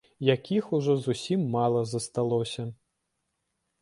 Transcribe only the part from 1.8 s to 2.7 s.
засталося.